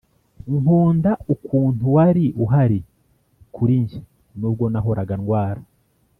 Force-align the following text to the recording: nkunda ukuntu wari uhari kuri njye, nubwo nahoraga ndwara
nkunda 0.57 1.11
ukuntu 1.33 1.83
wari 1.95 2.25
uhari 2.43 2.79
kuri 3.55 3.75
njye, 3.83 3.99
nubwo 4.39 4.65
nahoraga 4.73 5.13
ndwara 5.21 5.61